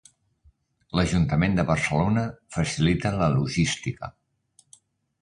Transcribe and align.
L'Ajuntament 0.99 1.59
de 1.59 1.67
Barcelona 1.69 2.25
facilita 2.57 3.15
la 3.23 3.31
logística. 3.39 4.15